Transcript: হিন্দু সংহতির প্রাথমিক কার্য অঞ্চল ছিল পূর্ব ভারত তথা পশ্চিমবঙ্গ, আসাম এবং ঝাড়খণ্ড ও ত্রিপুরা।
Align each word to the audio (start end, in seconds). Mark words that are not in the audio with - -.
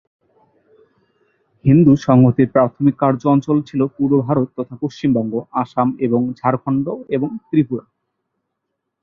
হিন্দু 1.65 1.93
সংহতির 2.07 2.51
প্রাথমিক 2.55 2.95
কার্য 2.97 3.21
অঞ্চল 3.27 3.57
ছিল 3.61 3.81
পূর্ব 3.95 4.13
ভারত 4.27 4.47
তথা 4.57 4.75
পশ্চিমবঙ্গ, 4.81 5.33
আসাম 5.53 5.87
এবং 5.99 6.21
ঝাড়খণ্ড 6.39 6.85
ও 6.93 6.95
ত্রিপুরা। 7.49 7.85